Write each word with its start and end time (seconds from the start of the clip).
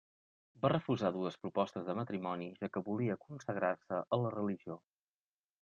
Va 0.61 0.71
refusar 0.71 1.11
dues 1.17 1.37
propostes 1.43 1.85
de 1.91 1.95
matrimoni, 2.01 2.49
ja 2.63 2.71
que 2.77 2.85
volia 2.89 3.21
consagrar-se 3.27 4.03
a 4.19 4.23
la 4.23 4.37
religió. 4.39 4.83